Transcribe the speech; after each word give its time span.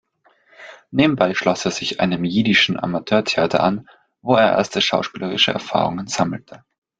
Nebenbei 0.89 1.35
schloss 1.35 1.63
er 1.65 1.69
sich 1.69 1.99
einem 1.99 2.23
jiddischen 2.23 2.79
Amateurtheater 2.79 3.61
an, 3.61 3.87
wo 4.23 4.33
er 4.33 4.53
erste 4.53 4.81
schauspielerische 4.81 5.51
Erfahrungen 5.51 6.07
sammelte. 6.07 6.65